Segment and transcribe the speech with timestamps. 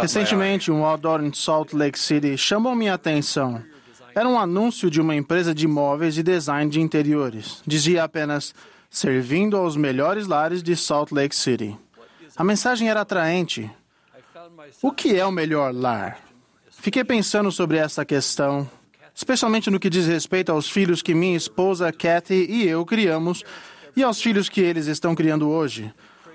[0.00, 3.62] Recentemente, um outdoor em Salt Lake City chamou minha atenção.
[4.14, 7.62] Era um anúncio de uma empresa de móveis e design de interiores.
[7.66, 8.54] Dizia apenas:
[8.88, 11.76] servindo aos melhores lares de Salt Lake City.
[12.36, 13.68] A mensagem era atraente.
[14.80, 16.20] O que é o melhor lar?
[16.70, 18.70] Fiquei pensando sobre essa questão,
[19.12, 23.42] especialmente no que diz respeito aos filhos que minha esposa Kathy e eu criamos
[23.96, 25.92] e aos filhos que eles estão criando hoje.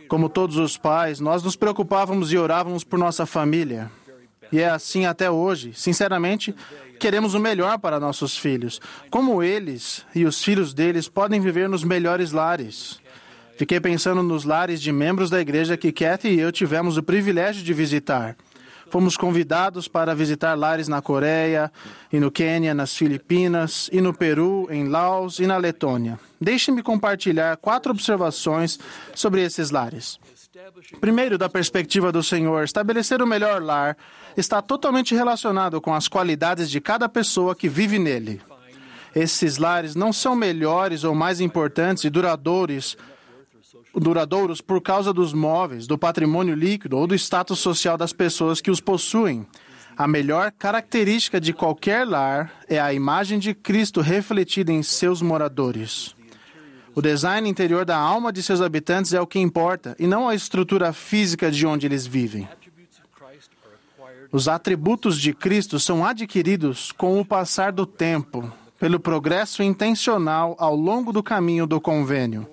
[0.10, 3.92] Como todos os pais, nós nos preocupávamos e orávamos por nossa família.
[4.52, 5.72] E é assim até hoje.
[5.76, 6.54] Sinceramente,
[7.00, 8.82] queremos o melhor para nossos filhos.
[9.12, 13.00] Como eles e os filhos deles podem viver nos melhores lares?
[13.56, 17.64] Fiquei pensando nos lares de membros da igreja que Kathy e eu tivemos o privilégio
[17.64, 18.36] de visitar.
[18.90, 21.72] Fomos convidados para visitar lares na Coreia,
[22.12, 26.20] e no Quênia, nas Filipinas, e no Peru, em Laos e na Letônia.
[26.42, 28.80] Deixe-me compartilhar quatro observações
[29.14, 30.20] sobre esses lares.
[31.00, 33.96] Primeiro, da perspectiva do Senhor, estabelecer o melhor lar
[34.36, 38.42] está totalmente relacionado com as qualidades de cada pessoa que vive nele.
[39.16, 42.98] Esses lares não são melhores ou mais importantes e duradouros
[43.96, 48.72] duradouros por causa dos móveis, do patrimônio líquido ou do status social das pessoas que
[48.72, 49.46] os possuem.
[49.98, 56.16] A melhor característica de qualquer lar é a imagem de Cristo refletida em seus moradores.
[56.96, 60.36] O design interior da alma de seus habitantes é o que importa, e não a
[60.36, 62.48] estrutura física de onde eles vivem.
[64.32, 70.76] Os atributos de Cristo são adquiridos com o passar do tempo, pelo progresso intencional ao
[70.76, 72.48] longo do caminho do convênio.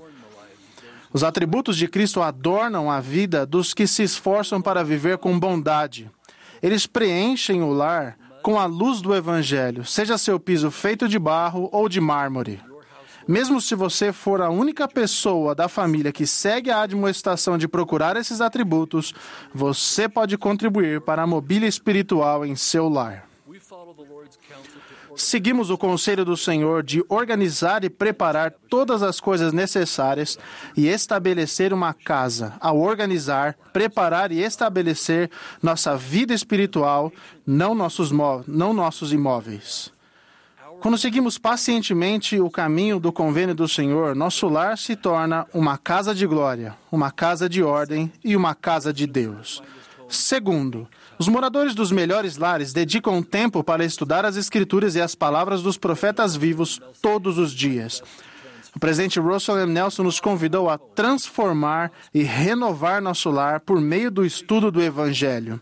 [1.16, 6.10] Os atributos de Cristo adornam a vida dos que se esforçam para viver com bondade.
[6.62, 11.70] Eles preenchem o lar com a luz do Evangelho, seja seu piso feito de barro
[11.72, 12.60] ou de mármore.
[13.26, 18.14] Mesmo se você for a única pessoa da família que segue a admoestação de procurar
[18.18, 19.14] esses atributos,
[19.54, 23.26] você pode contribuir para a mobília espiritual em seu lar.
[25.16, 30.38] Seguimos o conselho do Senhor de organizar e preparar todas as coisas necessárias
[30.76, 32.54] e estabelecer uma casa.
[32.60, 35.30] Ao organizar, preparar e estabelecer
[35.62, 37.10] nossa vida espiritual,
[37.46, 38.12] não nossos,
[38.46, 39.90] não nossos imóveis.
[40.80, 46.14] Quando seguimos pacientemente o caminho do convênio do Senhor, nosso lar se torna uma casa
[46.14, 49.62] de glória, uma casa de ordem e uma casa de Deus.
[50.08, 55.62] Segundo, os moradores dos melhores lares dedicam tempo para estudar as Escrituras e as palavras
[55.62, 58.02] dos profetas vivos todos os dias.
[58.74, 59.72] O presidente Russell M.
[59.72, 65.60] Nelson nos convidou a transformar e renovar nosso lar por meio do estudo do Evangelho.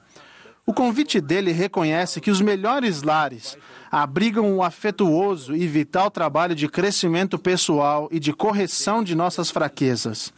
[0.66, 3.56] O convite dele reconhece que os melhores lares
[3.90, 10.32] abrigam o afetuoso e vital trabalho de crescimento pessoal e de correção de nossas fraquezas.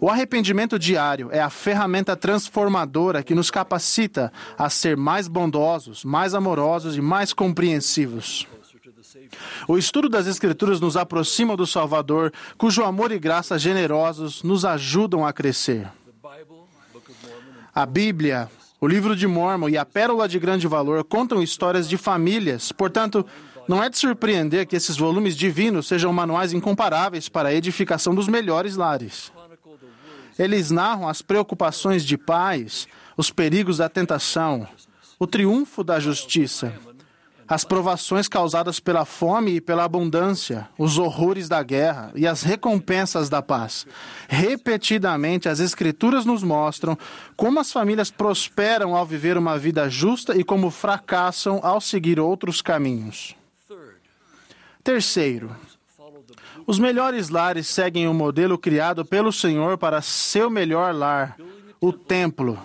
[0.00, 6.34] O arrependimento diário é a ferramenta transformadora que nos capacita a ser mais bondosos, mais
[6.34, 8.46] amorosos e mais compreensivos.
[9.66, 15.26] O estudo das Escrituras nos aproxima do Salvador, cujo amor e graça generosos nos ajudam
[15.26, 15.90] a crescer.
[17.74, 21.96] A Bíblia, o livro de Mormon e a Pérola de Grande Valor contam histórias de
[21.96, 23.24] famílias, portanto,
[23.68, 28.28] não é de surpreender que esses volumes divinos sejam manuais incomparáveis para a edificação dos
[28.28, 29.32] melhores lares.
[30.38, 32.86] Eles narram as preocupações de pais,
[33.16, 34.66] os perigos da tentação,
[35.18, 36.74] o triunfo da justiça,
[37.48, 43.28] as provações causadas pela fome e pela abundância, os horrores da guerra e as recompensas
[43.28, 43.86] da paz.
[44.28, 46.98] Repetidamente, as Escrituras nos mostram
[47.36, 52.60] como as famílias prosperam ao viver uma vida justa e como fracassam ao seguir outros
[52.60, 53.36] caminhos.
[54.82, 55.54] Terceiro,
[56.66, 61.36] os melhores lares seguem o modelo criado pelo Senhor para seu melhor lar,
[61.80, 62.58] o templo.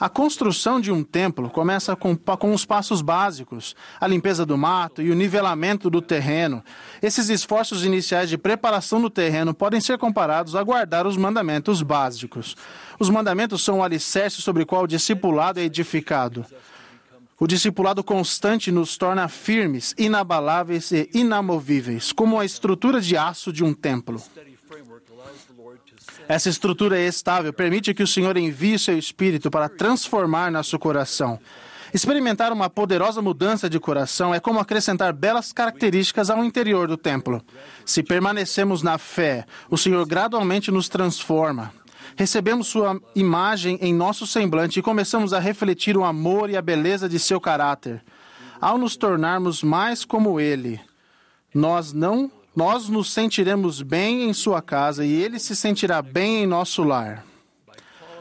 [0.00, 5.02] A construção de um templo começa com, com os passos básicos, a limpeza do mato
[5.02, 6.62] e o nivelamento do terreno.
[7.02, 12.56] Esses esforços iniciais de preparação do terreno podem ser comparados a guardar os mandamentos básicos.
[13.00, 16.46] Os mandamentos são o alicerce sobre o qual o discipulado é edificado.
[17.40, 23.62] O discipulado constante nos torna firmes, inabaláveis e inamovíveis, como a estrutura de aço de
[23.62, 24.20] um templo.
[26.26, 31.38] Essa estrutura é estável, permite que o Senhor envie seu espírito para transformar nosso coração.
[31.94, 37.40] Experimentar uma poderosa mudança de coração é como acrescentar belas características ao interior do templo.
[37.86, 41.72] Se permanecemos na fé, o Senhor gradualmente nos transforma.
[42.16, 47.08] Recebemos sua imagem em nosso semblante e começamos a refletir o amor e a beleza
[47.08, 48.02] de seu caráter.
[48.60, 50.80] Ao nos tornarmos mais como ele,
[51.54, 56.46] nós não nós nos sentiremos bem em sua casa e ele se sentirá bem em
[56.46, 57.24] nosso lar.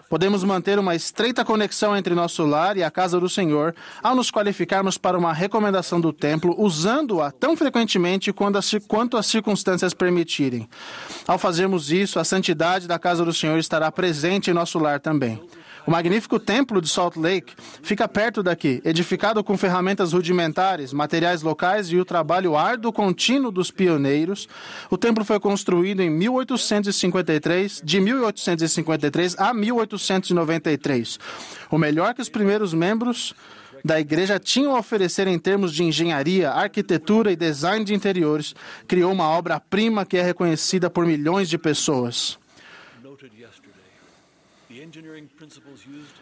[0.10, 4.32] Podemos manter uma estreita conexão entre nosso lar e a casa do Senhor ao nos
[4.32, 10.70] qualificarmos para uma recomendação do templo, usando-a tão frequentemente quanto as circunstâncias permitirem.
[11.28, 15.42] Ao fazermos isso, a santidade da casa do Senhor estará presente em nosso lar também.
[15.88, 21.88] O magnífico templo de Salt Lake fica perto daqui, edificado com ferramentas rudimentares, materiais locais
[21.88, 24.50] e o trabalho árduo contínuo dos pioneiros.
[24.90, 31.20] O templo foi construído em 1853, de 1853 a 1893.
[31.72, 33.34] O melhor que os primeiros membros
[33.82, 38.54] da igreja tinham a oferecer em termos de engenharia, arquitetura e design de interiores,
[38.90, 42.38] criou uma obra-prima que é reconhecida por milhões de pessoas.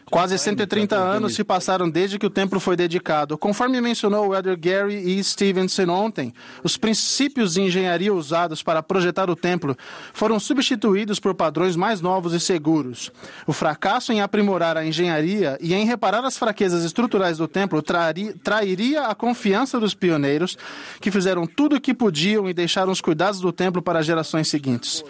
[0.09, 3.37] Quase 130 anos se passaram desde que o templo foi dedicado.
[3.37, 5.23] Conforme mencionou o elder Gary E.
[5.23, 9.75] Stevenson ontem, os princípios de engenharia usados para projetar o templo
[10.13, 13.11] foram substituídos por padrões mais novos e seguros.
[13.45, 19.07] O fracasso em aprimorar a engenharia e em reparar as fraquezas estruturais do templo trairia
[19.07, 20.57] a confiança dos pioneiros,
[21.01, 25.03] que fizeram tudo o que podiam e deixaram os cuidados do templo para gerações seguintes.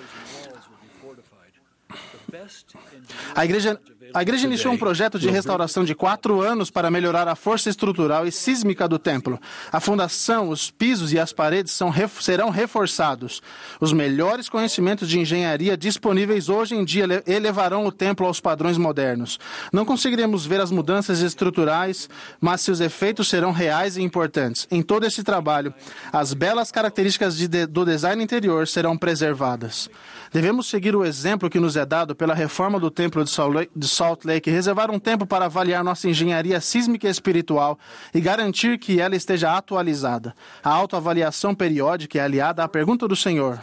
[3.33, 3.80] A igreja,
[4.13, 8.25] a igreja iniciou um projeto de restauração de quatro anos para melhorar a força estrutural
[8.25, 9.39] e sísmica do templo.
[9.72, 13.42] A fundação, os pisos e as paredes são, serão reforçados.
[13.80, 19.39] Os melhores conhecimentos de engenharia disponíveis hoje em dia elevarão o templo aos padrões modernos.
[19.72, 24.68] Não conseguiremos ver as mudanças estruturais, mas seus efeitos serão reais e importantes.
[24.72, 25.74] Em todo esse trabalho,
[26.12, 29.89] as belas características de, do design interior serão preservadas.
[30.31, 34.50] Devemos seguir o exemplo que nos é dado pela reforma do Templo de Salt Lake
[34.50, 37.77] reservar um tempo para avaliar nossa engenharia sísmica espiritual
[38.13, 40.35] e garantir que ela esteja atualizada.
[40.63, 43.59] A autoavaliação periódica é aliada à pergunta do Senhor: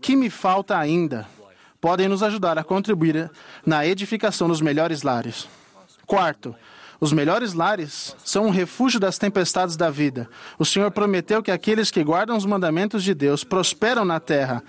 [0.00, 1.26] que me falta ainda?
[1.80, 3.30] Podem nos ajudar a contribuir
[3.64, 5.48] na edificação dos melhores lares.
[6.06, 6.54] Quarto,
[7.00, 10.28] os melhores lares são um refúgio das tempestades da vida.
[10.56, 14.62] O Senhor prometeu que aqueles que guardam os mandamentos de Deus prosperam na terra.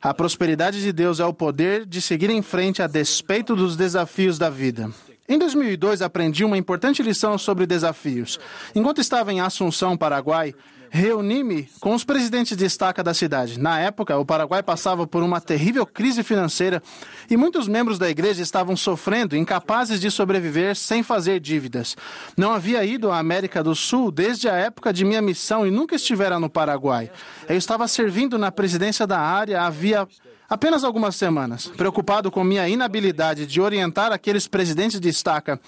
[0.00, 4.38] A prosperidade de Deus é o poder de seguir em frente a despeito dos desafios
[4.38, 4.90] da vida.
[5.28, 8.38] Em 2002, aprendi uma importante lição sobre desafios.
[8.74, 10.54] Enquanto estava em Assunção, Paraguai,
[10.88, 13.58] reuni-me com os presidentes de estaca da cidade.
[13.58, 16.82] Na época, o Paraguai passava por uma terrível crise financeira
[17.28, 21.96] e muitos membros da igreja estavam sofrendo, incapazes de sobreviver sem fazer dívidas.
[22.36, 25.96] Não havia ido à América do Sul desde a época de minha missão e nunca
[25.96, 27.10] estivera no Paraguai.
[27.48, 30.06] Eu estava servindo na presidência da área havia
[30.48, 31.66] apenas algumas semanas.
[31.66, 35.60] Preocupado com minha inabilidade de orientar aqueles presidentes de estaca,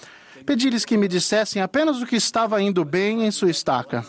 [0.44, 4.04] pedi-lhes que me dissessem apenas o que estava indo bem em sua estaca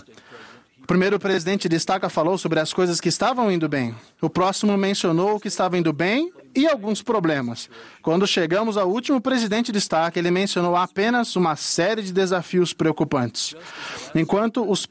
[0.89, 3.95] primeiro presidente destaca falou sobre as coisas que estavam indo bem.
[4.19, 7.69] O próximo mencionou o que estava indo bem e alguns problemas.
[8.01, 13.56] Quando chegamos ao último presidente destaca, ele mencionou apenas uma série de desafios preocupantes.
[14.16, 14.88] Enquanto os,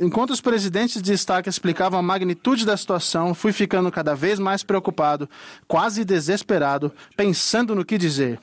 [0.00, 4.62] Enquanto os presidentes de destaque explicavam a magnitude da situação, fui ficando cada vez mais
[4.62, 5.28] preocupado,
[5.66, 8.38] quase desesperado, pensando no que dizer.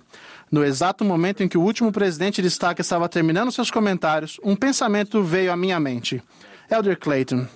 [0.51, 4.56] No exato momento em que o último presidente de destaque estava terminando seus comentários, um
[4.56, 6.24] pensamento veio à minha mente.
[6.71, 7.48] Elder Clayton,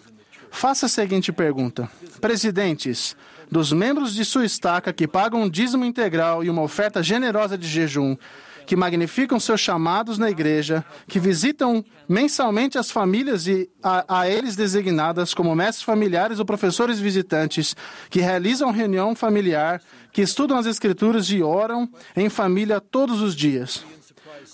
[0.52, 1.90] faça a seguinte pergunta:
[2.22, 3.16] Presidentes,
[3.54, 7.68] dos membros de sua estaca que pagam um dízimo integral e uma oferta generosa de
[7.68, 8.18] jejum,
[8.66, 14.56] que magnificam seus chamados na igreja, que visitam mensalmente as famílias e a, a, eles
[14.56, 17.76] designadas como mestres familiares ou professores visitantes,
[18.10, 19.82] que realizam reunião familiar,
[20.12, 23.86] que estudam as escrituras e oram em família todos os dias.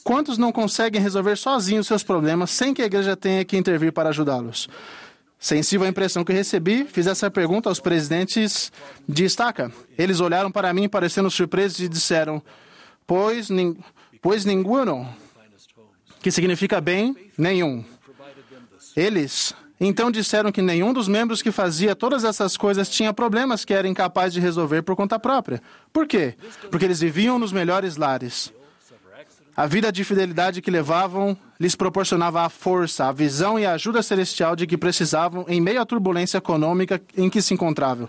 [0.04, 4.10] Quantos não conseguem resolver sozinhos seus problemas sem que a igreja tenha que intervir para
[4.10, 4.68] ajudá-los?
[5.40, 8.74] Sensível à impressão que recebi, fiz essa pergunta aos presidentes
[9.08, 9.72] de estaca.
[9.98, 12.44] Eles olharam para mim parecendo surpresos e disseram:
[13.08, 13.78] Pois, nin,
[14.22, 15.08] pois ninguno,
[16.22, 17.86] que significa bem, nenhum.
[18.98, 23.74] Eles então disseram que nenhum dos membros que fazia todas essas coisas tinha problemas que
[23.74, 25.62] era incapaz de resolver por conta própria.
[25.94, 26.36] Por quê?
[26.70, 28.52] Porque eles viviam nos melhores lares.
[29.56, 34.02] A vida de fidelidade que levavam lhes proporcionava a força, a visão e a ajuda
[34.02, 38.08] celestial de que precisavam em meio à turbulência econômica em que se encontravam.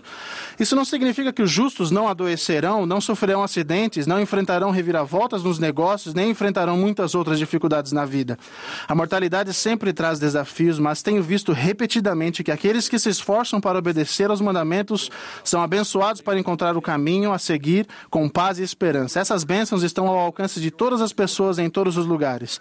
[0.57, 5.59] Isso não significa que os justos não adoecerão, não sofrerão acidentes, não enfrentarão reviravoltas nos
[5.59, 8.39] negócios, nem enfrentarão muitas outras dificuldades na vida.
[8.87, 13.79] A mortalidade sempre traz desafios, mas tenho visto repetidamente que aqueles que se esforçam para
[13.79, 15.11] obedecer aos mandamentos
[15.43, 19.19] são abençoados para encontrar o caminho a seguir com paz e esperança.
[19.19, 22.57] Essas bênçãos estão ao alcance de todas as pessoas em todos os lugares.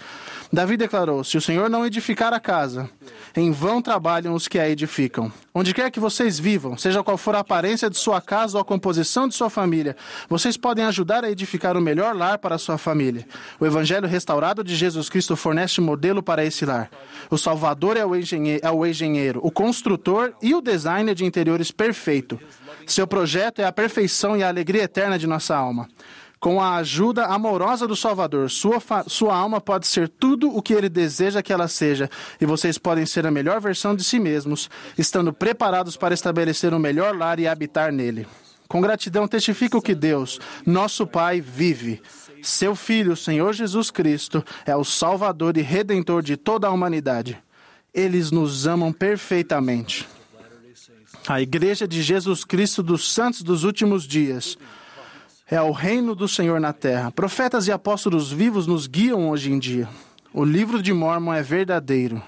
[0.53, 2.91] Davi declarou: Se o Senhor não edificar a casa,
[3.37, 5.33] em vão trabalham os que a edificam.
[5.55, 8.65] Onde quer que vocês vivam, seja qual for a aparência de sua casa ou a
[8.65, 9.97] composição de sua família,
[10.29, 13.27] vocês podem ajudar a edificar o melhor lar para a sua família.
[13.59, 16.91] O Evangelho restaurado de Jesus Cristo fornece modelo para esse lar.
[17.31, 21.71] O Salvador é o engenheiro, é o, engenheiro, o construtor e o designer de interiores
[21.71, 22.39] perfeito.
[22.87, 25.89] Seu projeto é a perfeição e a alegria eterna de nossa alma.
[26.41, 30.89] Com a ajuda amorosa do Salvador, sua, sua alma pode ser tudo o que ele
[30.89, 32.09] deseja que ela seja,
[32.41, 36.79] e vocês podem ser a melhor versão de si mesmos, estando preparados para estabelecer um
[36.79, 38.27] melhor lar e habitar nele.
[38.67, 42.01] Com gratidão, testifico que Deus, nosso Pai, vive.
[42.43, 47.37] Seu Filho, Senhor Jesus Cristo, é o Salvador e Redentor de toda a humanidade.
[47.93, 50.09] Eles nos amam perfeitamente.
[51.29, 54.57] A Igreja de Jesus Cristo dos Santos dos Últimos Dias
[55.51, 57.11] é o reino do Senhor na terra.
[57.11, 59.89] Profetas e apóstolos vivos nos guiam hoje em dia.
[60.33, 62.23] O livro de Mormon é verdadeiro.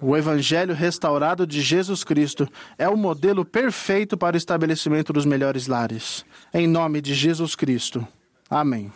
[0.00, 2.48] O Evangelho restaurado de Jesus Cristo
[2.78, 6.24] é o modelo perfeito para o estabelecimento dos melhores lares.
[6.54, 8.06] Em nome de Jesus Cristo.
[8.48, 8.90] Amém.